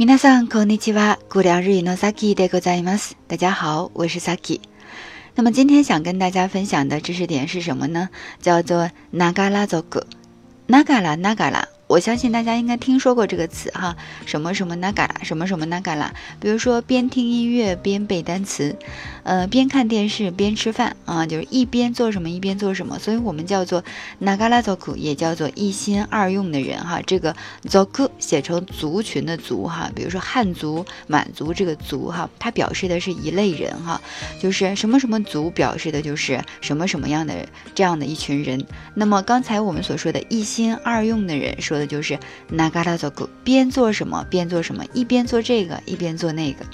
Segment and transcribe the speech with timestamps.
[0.00, 1.18] 皆さんこんにちは。
[1.28, 3.16] 古良日语の Saki でございます。
[3.28, 4.60] 大家好，我是 Saki。
[5.34, 8.08] 那么今天想跟大家分享的知识点是什么呢？
[8.40, 11.64] 叫做 Nagara zoku。Nagara Nagara。
[11.88, 13.96] 我相信大家应该听说过这个词哈，
[14.26, 16.12] 什么什么那嘎啦，什么什么那嘎啦。
[16.40, 18.76] 比如说边听音乐边背单词，
[19.23, 22.97] 呃，边看电视边吃饭啊，就是一边做什么一边做什么。
[22.97, 23.83] 所以我们叫做
[24.17, 26.99] 那嘎啦 zoku，也叫做一心二用的人哈。
[27.05, 27.35] 这个
[27.69, 34.01] zoku 写成族群的族哈，比如说汉族、满族这个族哈，它表示的是一类人哈，
[34.39, 38.65] 就是什么什么族表示的就是什么什么样的这样的一群人。
[38.95, 41.91] 那么刚才我们所说的一心二用的人说的。
[41.91, 42.17] 就是
[42.47, 46.65] 那嘎达做狗，边做什么边做什么，一边做这个一边做那个。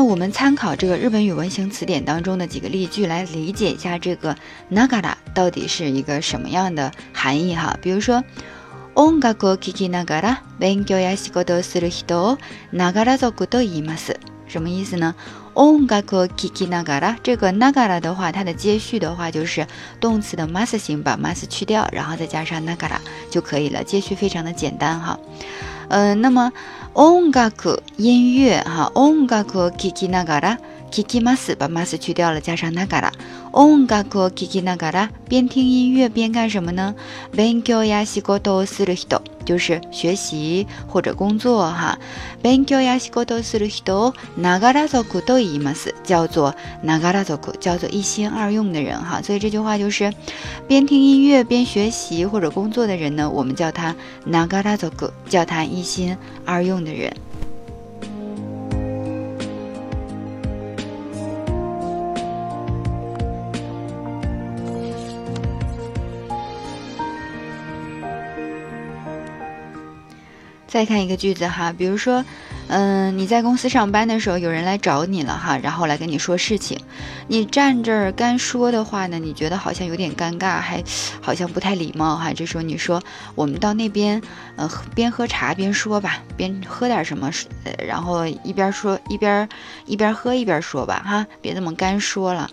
[0.00, 4.36] 那我们参考这个日本语文形词典当中的几个例句来理解一下这个
[4.68, 7.78] 那嘎达到底是一个什么样的含义哈。
[7.80, 8.22] 比如说，
[8.94, 12.38] 音楽を聴きながら勉強や仕事をする人を
[12.72, 14.18] ながら族と言います。
[14.48, 15.14] 什么意思呢？
[15.54, 19.66] 音楽を聴きながら，这个ながら的话，它的接续的话就是
[20.00, 23.00] 动词的 mas 形，把 mas 去掉，然后再加上ながら
[23.30, 23.82] 就可以了。
[23.82, 25.18] 接续非常的简单哈。
[25.88, 26.52] 嗯，那么
[26.94, 30.58] 音楽音乐哈，音楽を聴きながら。
[30.90, 33.12] 聞きます，把 mas 去掉了，加上ながら。
[33.52, 36.94] 音楽を聞きながら，边听音乐边干什么呢？
[37.34, 41.98] 勉強や仕事をする人，就是学习或者工作哈。
[42.42, 49.20] 勉強や仕事をする人をながら族と言います，叫做ながら族，叫做一心二用的人哈。
[49.22, 50.12] 所以这句话就是，
[50.68, 57.12] 边听音乐边学习或者工作的人呢，我们叫他ながら族，叫他一心二用的人。
[70.70, 72.24] 再看一个句子哈，比如说，
[72.66, 76.76] 嗯，你在公司上班的时候，有人来找你了哈，然后来跟你说事情，
[77.28, 80.82] 你站这儿干说的话呢，你觉得好像有点尴尬，还
[81.20, 82.32] 好像不太礼貌哈。
[82.32, 83.00] 这时候你说，
[83.36, 84.20] 我们到那边，
[84.56, 87.30] 呃，边喝茶边说吧，边喝点什么，
[87.62, 89.48] 呃，然后一边说一边
[89.86, 92.50] 一边喝一边说吧哈，别那么干说了。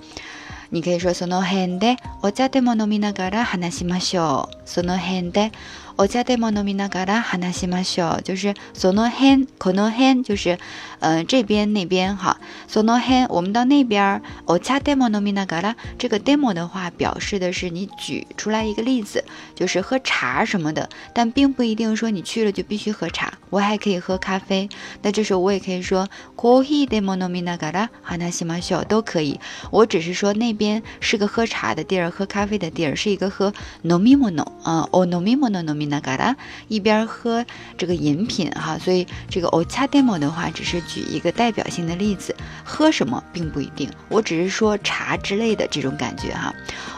[0.70, 4.58] 你可以说，その辺でお茶でも飲みながら話しましょう。
[4.66, 5.52] その辺で。
[5.98, 8.22] お茶でも飲みながら話しましょう。
[8.24, 10.58] 就是その辺、この辺，就是
[11.00, 12.38] 呃这边那边哈。
[12.68, 14.22] その辺，我们到那边。
[14.48, 24.68] お茶でも飲みながら，这个 demo 的话表示的是你举出来一个例子，就是喝茶什么的，但并不一定说你去了就必须喝茶，我还可以喝咖啡。
[25.04, 29.40] 那这时候我也可以说コーヒーでも飲みながら話しましょう，都可以。
[29.70, 33.54] 我只是说那边是个喝茶的地儿，喝咖啡的地儿，是一个喝
[33.84, 35.84] 飲み物啊，お飲み物飲み。
[35.89, 36.37] 那嘎达
[36.69, 37.45] 一边喝
[37.77, 42.35] 这个饮品哈，所以这个 ocha demo 的话，只是举一个代表性的例子，
[42.65, 46.55] 喝什么并不一定，我只是说茶之类的这种感觉哈。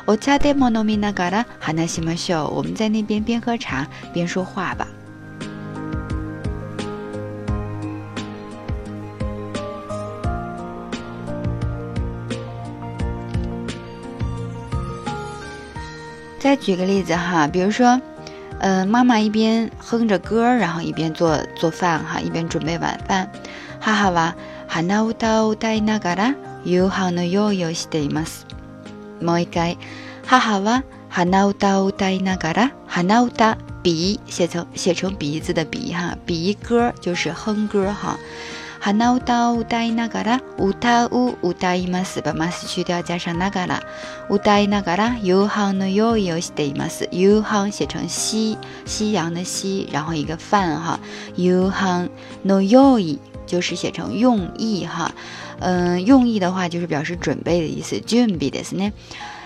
[0.06, 4.86] ocha demo no mi na gara hanashima show，我们在那边边喝茶边说话吧。
[16.38, 18.00] 再举个例子哈，比如说。
[18.60, 23.30] 嗯，妈妈一边哼着歌，然后一边做做饭哈，一边准备晚饭。
[23.80, 24.34] 哈哈哇，
[24.68, 26.34] 哈那乌达乌达伊那嘎啦，
[26.64, 28.22] 有好呢有有西得吗？
[29.18, 29.60] 某一个，
[30.26, 38.18] 哈哈哇，哈那乌达乌达伊那嘎啦，哈那乌达鼻写成写成鼻子的鼻哈，鼻歌就是哼歌哈。
[38.80, 42.22] 鼻歌を歌いながら歌う歌います。
[42.22, 43.82] ばます終了加上ながら
[44.30, 47.06] 歌いながら夕飯の用意をしています。
[47.12, 50.98] 夕飯写成夕夕阳の夕然后一个饭哈。
[51.36, 52.08] 夕飯
[52.42, 55.12] の用意就是写成用意哈。
[55.60, 58.94] 嗯用意的话就是表示准备的意思準備ですね。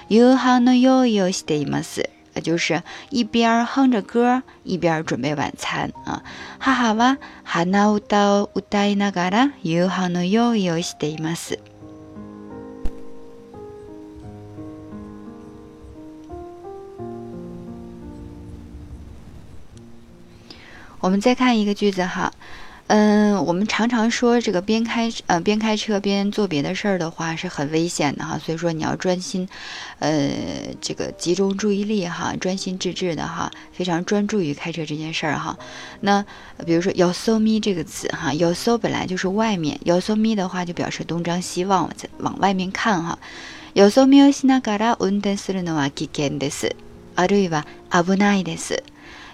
[0.08, 2.13] 夕飯の用意をしています。
[2.34, 2.40] 吗？
[2.42, 6.22] 就是一边哼着歌，一边准备晚餐啊！
[6.58, 11.34] 哈哈哇，哈那乌达乌达伊那嘎啦，有好呢有有西得吗？
[11.34, 11.58] 是。
[21.00, 22.32] 我们再看一个句子哈，
[22.87, 29.47] 嗯，我们常常说这个边开呃边开车边做别的事儿的话是很危险的哈，所以说你要专心，
[29.99, 30.31] 呃，
[30.81, 35.55] 这个集中注意力哈，专心致志的哈，非常专注于开车这件事儿哈。
[36.01, 36.25] 那
[36.65, 43.19] 比如说 “yosomi” 这个词哈，“yoso” 本来就是外面，“yosomi” 的话就表示东张西望，在往外面看哈。“
[43.75, 46.71] yosomi o shinagara unten suru no wa kiken desu”，
[47.15, 48.81] あるいは危ないです。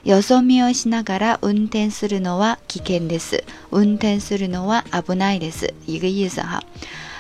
[0.04, 3.44] よそ見をしながら運転するのは危険です。
[3.72, 5.74] 運転するのは危ないです。
[5.88, 6.64] 一个意思哈。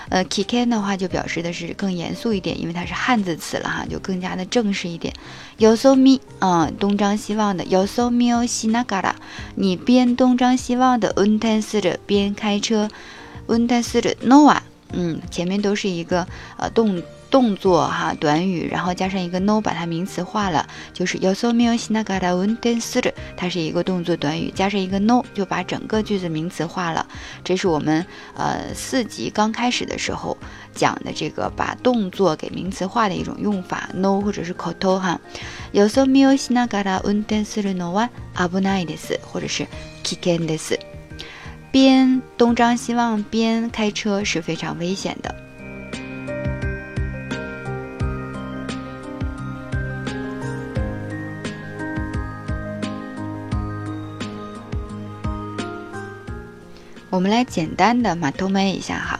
[0.09, 5.11] 呃，危険的话就表示的是更严肃一点，因为它是汉字词了哈，就更加的正式一点。
[5.57, 7.65] よそ見啊，东张西望的。
[7.65, 9.15] よそ見をしながら，
[9.55, 12.87] 你边东张西望的運転する边开车。
[13.47, 14.61] 運転するのは，
[14.92, 16.26] 嗯，前面都是一个
[16.56, 17.02] 呃动。
[17.30, 27.06] 动作哈，短语，然后加上一个 no，把它名词化了，就是 yosomi o shinagara unten 它是一个动作短语，加上一个 no，就把整个句子名词化了。
[27.44, 28.04] 这是我们
[28.34, 30.36] 呃四级刚开始的时候
[30.74, 35.20] 讲的这个把动作给名词化的一种用法，no 或者是 koto 哈。
[35.72, 39.64] yosomi o shinagara unten no wa abunai desu，或者是
[40.02, 40.89] kiken des。
[41.72, 45.34] 边东张西望边开车是非常危险的。
[57.10, 59.19] 我们来简单的马头麦一下哈，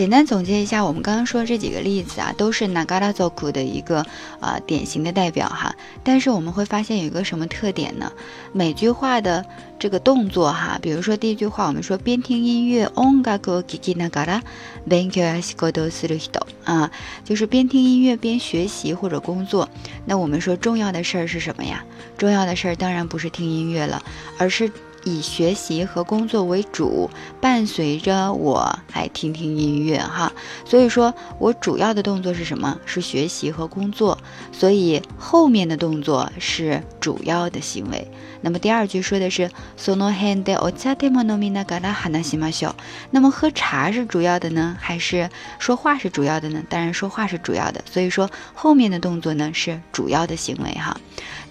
[0.00, 4.06] 简单总结一下我们刚刚说这几个例子啊，都是 Nagara Zoku 的一个
[4.40, 5.76] 啊典型的代表哈。
[6.02, 8.10] 但是我们会发现有一个什么特点呢？
[8.50, 9.44] 每句话的
[9.78, 14.40] 这个动作哈，比如说第一句话我们说边听音乐，ongaku kiki nagara
[14.88, 16.90] benkyo asikodo suru hito 啊，
[17.22, 19.68] 就是边听音乐边学习或者工作。
[20.06, 21.84] 那我们说重要的事儿是什么呀？
[22.16, 24.02] 重要的事儿当然不是听音乐了，
[24.38, 24.72] 而是。
[25.04, 27.08] 以学习和工作为主，
[27.40, 30.32] 伴随着我来听听音乐哈。
[30.64, 32.78] 所以说我主要的动作是什么？
[32.84, 34.18] 是学习和工作。
[34.52, 38.10] 所以后面的动作是主要的行为。
[38.42, 42.72] 那么第二句说的是 sono hande ochate monomina gara hanashimasho。
[43.10, 46.62] 那么喝茶是主要的呢，还是说话是主要的呢？
[46.68, 47.82] 当然说话是主要的。
[47.90, 50.98] 所以说后面的动作呢是主要的行为哈。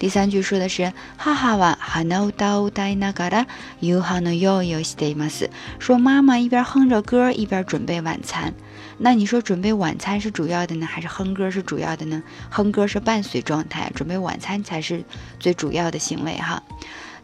[0.00, 3.46] 第三句说的是哈哈哇哈那乌达乌达伊那嘎达
[3.80, 5.50] 有哈那有有西得吗斯？
[5.78, 8.54] 说妈妈一边哼着歌一边准备晚餐。
[8.96, 12.22] 那你说准备晚餐是主要的呢，还是哼歌是主要的呢？
[12.48, 15.04] 哼歌是伴随状态，准备晚餐才是
[15.38, 16.62] 最主要的行为哈。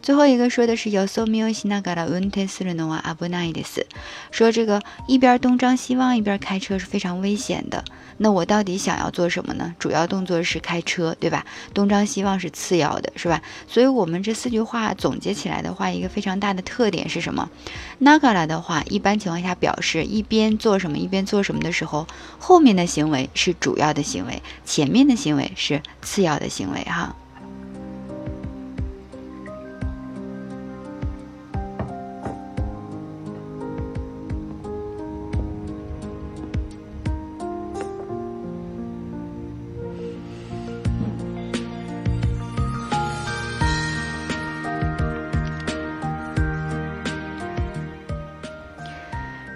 [0.07, 3.85] 最后一个说的是有所没有西那嘎达温特斯伦的话阿布奈的斯，
[4.31, 7.83] 说这个一边东张西望一边开车是非常危险的。
[8.19, 9.75] 那我到底想要做什么呢？
[9.77, 11.45] 主要动作是开车，对吧？
[11.73, 13.41] 东张西望是次要的，是吧？
[13.67, 17.49] 所以我们这四句话总结起来的话，一个非常大的特点是什么？
[17.97, 22.07] 那嘎拉的话，一般情况下表示一边做什么一边做什么的时候，
[22.39, 27.13] 后面的行为是主要的行为，前面的行为是次要的行为，哈。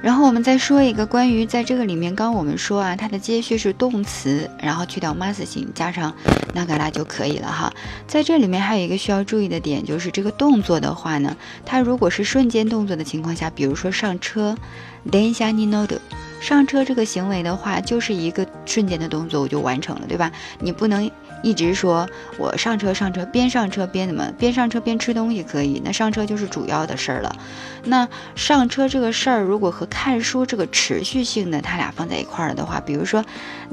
[0.02, 6.12] 然后我们再说一个关于在这个里面，刚我们说啊，它的接续是动词，然后去掉 mas 型，加上
[6.54, 7.72] 那嘎拉就可以了哈。
[8.08, 14.58] 在这里面还有一个需要注意的点，就是这个动作的话呢，它如果是瞬间动作的情况下，比如说上车
[15.12, 16.00] ，den sha ni no de，
[16.42, 20.32] 上车这个行为的话，就是一个瞬间的动作，我就完成了，对吧？
[20.60, 21.10] 你不能。
[21.42, 22.08] 一直说
[22.38, 27.36] 我上车上车边上车边怎么边上车边吃东西可以，那上车就是主要的事儿了。
[27.86, 33.26] 那上车这个事儿如果和看书这个持续性的，它俩放在一块儿的话，比如说，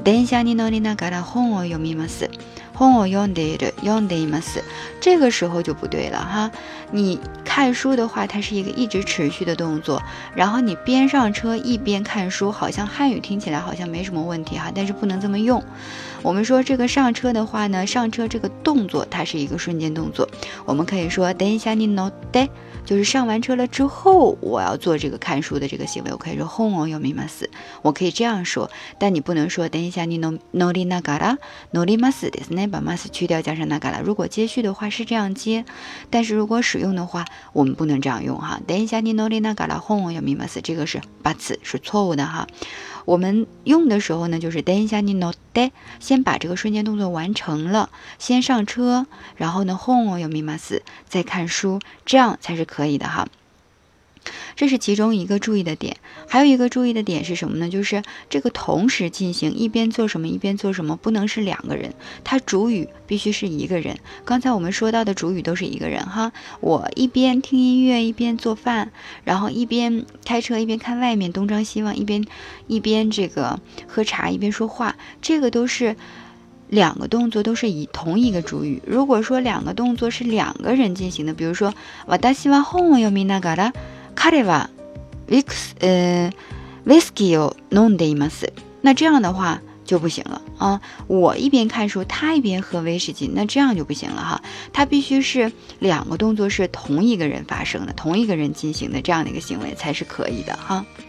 [0.03, 1.63] 等一下你努力那嘎达哄我
[2.79, 4.63] 有密码是，哄我用的用的密码是，
[5.01, 6.49] 这个时候就不对了哈。
[6.91, 10.01] 你看书的话，它是一个一直持续的动作，
[10.33, 15.61] 然后你边上车一边看书，好像汉语听起来好像没什么问题哈，但是不能这么用。
[16.21, 20.27] 我们说这个上车的话呢，上车这个动作它是一个瞬间动作，
[20.65, 22.49] 我们可以说等一下你 no de，
[22.85, 27.49] 就是上完车了之后，我要做这个看书的这个行为，我可以说 hon 有密码死，
[27.81, 31.37] 我可以这样说，但你不能说等一下你 no no li na gara
[31.71, 32.29] no li mas，
[32.69, 35.65] 把 mas 去掉加上 naga 了如果接续的话是这样接，
[36.09, 42.47] 但是如果使用的话，我们不能这样用哈，等一下你 no li naga 了 hon 有密码死，这个是把词是错误的哈。
[43.05, 53.27] 我们用的时候呢，就是等一下你 no de，先把这个瞬间动作完成了，先上车，然后呢 home 有密码四，再看书，这样才是可以的哈。
[54.56, 55.96] 这是其中一个注意的点。
[56.28, 57.68] 还有一个注意的点是什么呢？
[57.68, 63.98] 就是这个同时进行，一边做什么一边做什么，不能是两个人，它主语必须是一个人。
[64.24, 66.32] 刚才我们说到的主语都是一个人哈。
[66.60, 68.92] 我一边听音乐一边做饭，
[69.24, 72.24] 然后一边开车一边看外面东张西望，一边
[72.66, 75.96] 一边这个喝茶一边说话，这个都是。
[76.70, 78.82] 两个动作都是以同一个主语。
[78.84, 81.72] 如果说两个动作是两个人进行的，比如说，
[82.06, 83.72] 私は本を読みながら、
[84.14, 84.70] 彼は
[85.28, 86.30] ウィス呃
[86.86, 88.52] ウイスキーを飲んでいます。
[88.82, 90.80] 那这样的话就不行了啊！
[91.06, 94.42] 我一边看书，他一边喝威士忌，那这样就不行了哈。
[94.72, 100.76] 他必须是两个动作是同一个人发生的，同一个人进行的这样的一个行为才是可以的哈。
[100.76, 101.07] 然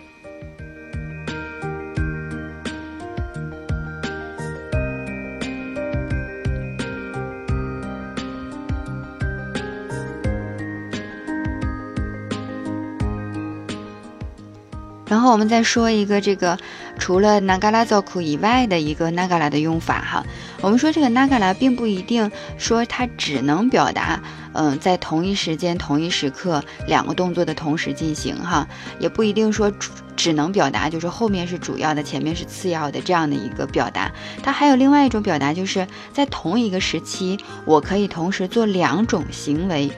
[15.31, 16.59] 我们再说一个这个
[16.99, 20.25] 除了 nagara zoku 以外的一个 nagara 的用法哈。
[20.61, 24.21] 我们说这个 nagara 并不一定说它只能表达，
[24.53, 28.67] 嗯，在同一时间、同一时刻两个动作的同时进行哈，
[28.99, 29.73] 也不一定说
[30.17, 34.11] 只能表达就是后面是主要的，前面是次要的这样的一个表达。
[34.43, 39.91] 它还有另外一种表达，就是在同一个时期，我可以同时做两种行为。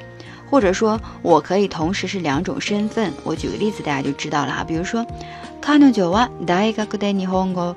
[0.51, 3.11] 或者说我可以同时是两种身份。
[3.23, 4.63] 我举个例子，大家就知道了哈。
[4.63, 5.05] 比如说，
[5.61, 7.75] 彼女は大学で日本語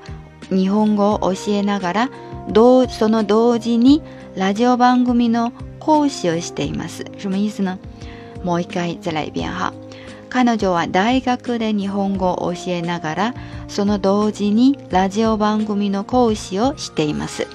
[0.50, 2.11] 日本語を教えながら、
[2.52, 4.02] 同その同時に
[4.35, 7.04] ラジオ番組の講師をしています。
[7.19, 7.78] 什么意思呢？
[8.45, 9.73] もう一回再来一遍哈。
[10.28, 13.35] 彼女は大学で日本語を教えながら、
[13.66, 17.47] その同時にラジオ番組の講師をしています。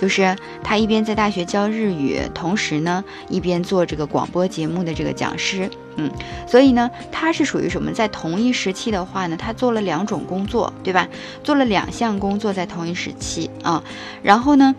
[0.00, 6.10] 就是他一边在大学教日语，同时呢一边做这个广播节目的这个讲师，嗯，
[6.46, 7.92] 所以呢他是属于什么？
[7.92, 11.06] 在同一时期的话呢，他做了两种工作，对吧？
[11.44, 13.84] 做了两项工作在同一时期啊，
[14.22, 14.74] 然后呢？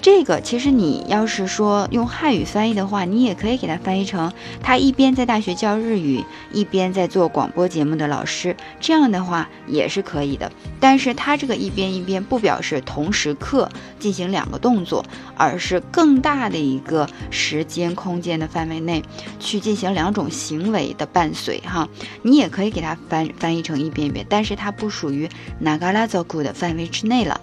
[0.00, 10.50] 这个其实你要是说用汉语翻译的话，你也可以给它翻译成他一边在大学教日语，一边在做广播节目的老师，这样的话也是可以的。
[10.80, 15.04] 但是他这个一边一边不表示同时刻进行两个动作，
[15.36, 19.02] 而是更大的一个时间空间的范围内
[19.40, 21.88] 去进行两种行为的伴随哈。
[22.22, 25.28] 你也可以给它翻翻译成一边一边，但是它不属于
[25.62, 27.40] nagarazoku 的范围之内了。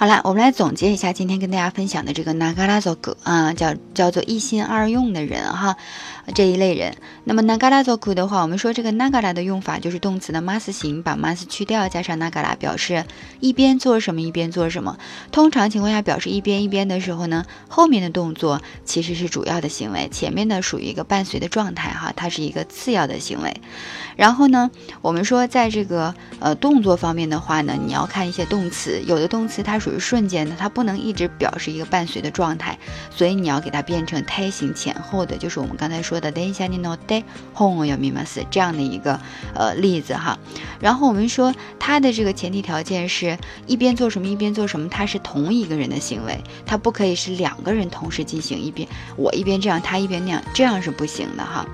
[0.00, 5.76] 好了，我们来总结一下今天跟大家分享的这个 nagarazoku 啊，叫叫做一心二用的人哈。
[6.34, 13.04] 这一类人，那么 nagara zoku 的话，我们说这个 nagara 的用法就是动词的 mas 形，把 mas 去掉，加上 nagara 表示
[13.40, 14.96] 一边做什么一边做什么。
[15.32, 23.60] 通常情况下表示一边一边的时候呢，后面的动作其实是主要的行为，前面的属于一个伴随的状态哈，它是一个次要的行为。
[24.16, 24.70] 然后呢，
[25.02, 32.78] 我们说在这个呃动作方面的话呢，你要看一些动词，有的动词它属于瞬间的，它不能一直表示一个伴随的状态，
[33.10, 36.20] 所以你要给它变成胎形前后的，就是我们刚才说。
[36.20, 39.18] 的等一下，你 no day home 要明白是这样的一个
[39.54, 40.38] 呃例子哈。
[40.78, 51.66] 然后我们说它的这个前提条件是一边做什么一边做什么，它是同一个人的行为，它不可以是两个人同时进行一边我一边这样，他一边那样，这样是不行的哈。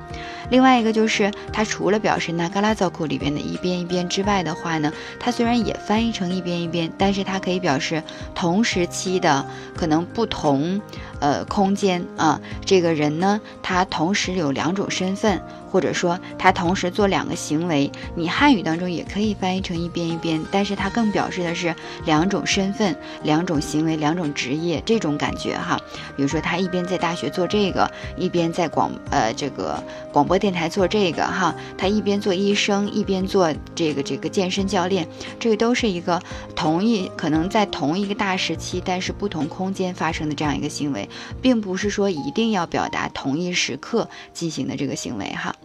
[0.51, 8.03] 另外一个就是，它除了表示 nagarazoku 里边的一边一边之外的话呢，它虽然也翻译成一边一边，但是它可以表示
[8.35, 9.45] 同时期的
[9.77, 10.81] 可能不同
[11.21, 15.41] 呃空间啊，这个人呢，他同时有两种身份。
[15.69, 21.75] 或者说他同时做两个行为，你汉语当中也可以翻译成一边一边，但是它更表示的是
[22.07, 25.79] 两种身份、两种行为、两种职业这种感觉哈。
[26.17, 31.55] 比如说他一边在大学做这个，一边在广呃这个广播电台做这个哈。
[31.77, 35.07] 他一边做医生，一边做这个这个健身教练，
[35.39, 36.23] 这个都是一个
[36.55, 41.06] 同一可能在同一个大时期，但是不同空间发生的这样一个行为，
[41.42, 45.56] 并不是说一定要表达同一时刻进行的这个行为哈。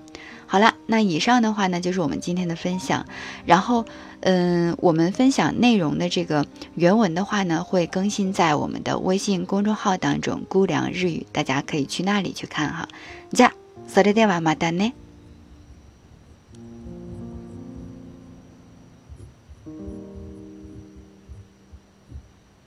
[0.48, 3.04] 好了，那以上的话呢，就是我们今天的分享。
[3.46, 3.84] 然后，
[4.20, 12.88] 嗯，我们分享内容的这个原文的话呢，会更新在我们的微信公众号当中“姑凉日语”，大家可以去那里去看哈。
[13.32, 13.50] じゃ、
[13.92, 14.92] それではまたね。